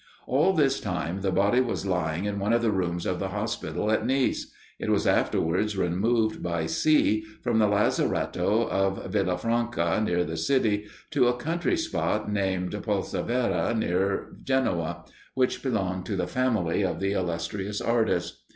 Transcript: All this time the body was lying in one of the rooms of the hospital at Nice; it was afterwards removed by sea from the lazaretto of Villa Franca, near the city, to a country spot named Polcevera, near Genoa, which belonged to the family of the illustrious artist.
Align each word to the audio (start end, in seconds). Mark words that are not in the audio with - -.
All 0.25 0.53
this 0.53 0.79
time 0.79 1.21
the 1.21 1.29
body 1.31 1.61
was 1.61 1.85
lying 1.85 2.25
in 2.25 2.39
one 2.39 2.53
of 2.53 2.63
the 2.63 2.71
rooms 2.71 3.05
of 3.05 3.19
the 3.19 3.27
hospital 3.27 3.91
at 3.91 4.03
Nice; 4.03 4.47
it 4.79 4.89
was 4.89 5.05
afterwards 5.05 5.77
removed 5.77 6.41
by 6.41 6.65
sea 6.65 7.23
from 7.43 7.59
the 7.59 7.67
lazaretto 7.67 8.67
of 8.67 9.11
Villa 9.11 9.37
Franca, 9.37 10.01
near 10.03 10.23
the 10.23 10.37
city, 10.37 10.87
to 11.11 11.27
a 11.27 11.37
country 11.37 11.77
spot 11.77 12.31
named 12.33 12.71
Polcevera, 12.71 13.77
near 13.77 14.35
Genoa, 14.43 15.05
which 15.35 15.61
belonged 15.61 16.07
to 16.07 16.15
the 16.15 16.25
family 16.25 16.81
of 16.81 16.99
the 16.99 17.11
illustrious 17.11 17.79
artist. 17.79 18.39